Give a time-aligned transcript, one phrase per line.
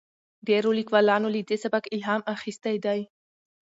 [0.47, 2.99] ډیرو لیکوالانو له دې سبک الهام اخیستی دی.